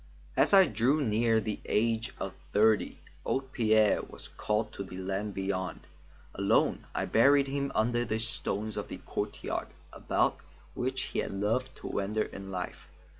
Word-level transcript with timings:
As 0.35 0.51
I 0.51 0.65
drew 0.65 0.99
near 0.99 1.39
the 1.39 1.59
age 1.65 2.11
of 2.19 2.33
thirty, 2.53 2.97
old 3.23 3.51
Pierre 3.51 4.01
was 4.01 4.29
called 4.29 4.73
to 4.73 4.83
the 4.83 4.97
land 4.97 5.35
beyond. 5.35 5.81
Alone 6.33 6.87
I 6.95 7.05
buried 7.05 7.47
him 7.47 7.71
beneath 7.75 8.07
the 8.09 8.17
stones 8.17 8.77
of 8.77 8.87
the 8.87 8.97
courtyard 8.97 9.67
about 9.93 10.37
which 10.73 11.01
he 11.13 11.19
had 11.19 11.33
loved 11.39 11.75
to 11.75 11.87
wander 11.87 12.23
in 12.23 12.49
life. 12.49 12.87